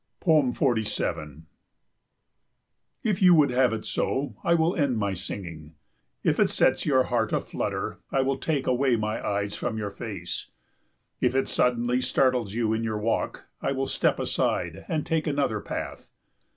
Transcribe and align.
47 0.23 1.45
If 3.03 3.21
you 3.21 3.35
would 3.35 3.51
have 3.51 3.71
it 3.71 3.85
so, 3.85 4.35
I 4.43 4.55
will 4.55 4.75
end 4.75 4.97
my 4.97 5.13
singing. 5.13 5.75
If 6.23 6.39
it 6.39 6.49
sets 6.49 6.87
your 6.87 7.03
heart 7.03 7.31
aflutter, 7.31 7.99
I 8.11 8.21
will 8.23 8.39
take 8.39 8.65
away 8.65 8.95
my 8.95 9.23
eyes 9.23 9.55
from 9.55 9.77
your 9.77 9.91
face. 9.91 10.47
If 11.19 11.35
it 11.35 11.47
suddenly 11.47 12.01
startles 12.01 12.55
you 12.55 12.73
in 12.73 12.83
your 12.83 12.97
walk, 12.97 13.43
I 13.61 13.73
will 13.73 13.85
step 13.85 14.17
aside 14.17 14.85
and 14.87 15.05
take 15.05 15.27
another 15.27 15.59
path. 15.61 16.11